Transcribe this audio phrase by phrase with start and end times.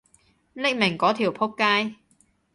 [0.55, 1.95] 匿名嗰條僕街